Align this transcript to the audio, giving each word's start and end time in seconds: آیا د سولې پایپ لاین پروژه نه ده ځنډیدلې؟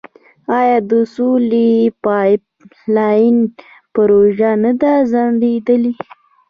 آیا 0.59 0.77
د 0.89 0.91
سولې 1.15 1.71
پایپ 2.05 2.43
لاین 2.95 3.35
پروژه 3.95 4.51
نه 4.63 4.71
ده 4.81 4.93
ځنډیدلې؟ 5.11 5.93